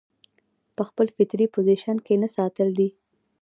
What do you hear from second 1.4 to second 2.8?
پوزيشن کښې نۀ ساتل